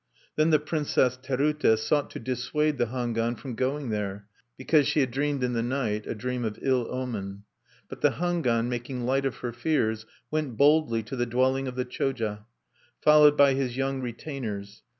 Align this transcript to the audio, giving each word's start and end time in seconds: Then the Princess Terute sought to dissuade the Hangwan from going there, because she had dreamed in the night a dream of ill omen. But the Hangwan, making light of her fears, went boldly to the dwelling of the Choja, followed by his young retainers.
Then 0.35 0.49
the 0.49 0.57
Princess 0.57 1.15
Terute 1.15 1.77
sought 1.77 2.09
to 2.09 2.19
dissuade 2.19 2.79
the 2.79 2.87
Hangwan 2.87 3.35
from 3.35 3.53
going 3.53 3.91
there, 3.91 4.25
because 4.57 4.87
she 4.87 4.99
had 4.99 5.11
dreamed 5.11 5.43
in 5.43 5.53
the 5.53 5.61
night 5.61 6.07
a 6.07 6.15
dream 6.15 6.43
of 6.43 6.57
ill 6.63 6.87
omen. 6.89 7.43
But 7.87 8.01
the 8.01 8.13
Hangwan, 8.13 8.67
making 8.67 9.05
light 9.05 9.27
of 9.27 9.35
her 9.45 9.53
fears, 9.53 10.07
went 10.31 10.57
boldly 10.57 11.03
to 11.03 11.15
the 11.15 11.27
dwelling 11.27 11.67
of 11.67 11.75
the 11.75 11.85
Choja, 11.85 12.45
followed 12.99 13.37
by 13.37 13.53
his 13.53 13.77
young 13.77 14.01
retainers. 14.01 14.81